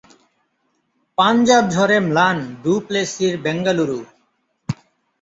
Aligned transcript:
পাঞ্জাব–ঝড়ে 1.17 1.97
ম্লান 2.07 2.37
ডু 2.63 2.73
প্লেসির 2.87 3.33
বেঙ্গালুরু 3.43 3.99